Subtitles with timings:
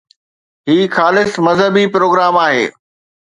[0.67, 2.65] هي خالص مذهبي پروگرام آهي